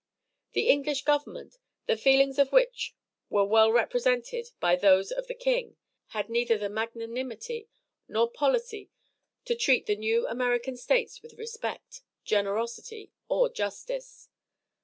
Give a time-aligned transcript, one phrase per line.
[0.53, 2.95] The English government, the feelings of which
[3.29, 5.77] were well represented by those of the king,
[6.07, 7.69] had neither the magnanimity
[8.07, 8.89] nor policy
[9.45, 14.27] to treat the new American States with respect, generosity, or justice.